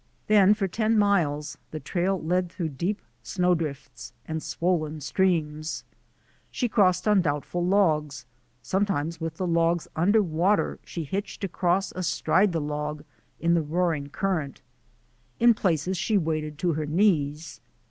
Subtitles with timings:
[0.25, 5.83] Then for ten miles the trail led through deep snow drifts and swollen streams.
[6.49, 8.25] She crossed on doubtful logs;
[8.63, 13.03] sometimes with the logs under water she hitched across astride the log
[13.39, 14.63] in the roaring current.
[15.39, 17.61] In places she waded to her knees.